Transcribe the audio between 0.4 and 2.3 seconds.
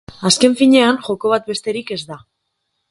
fiñean, joko bat besterik ez da